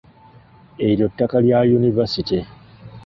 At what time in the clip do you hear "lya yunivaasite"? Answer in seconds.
1.45-2.39